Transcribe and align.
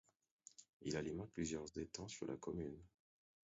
Il 0.81 0.97
alimente 0.97 1.31
plusieurs 1.31 1.77
étangs 1.77 2.07
sur 2.07 2.25
la 2.25 2.35
commune. 2.35 2.81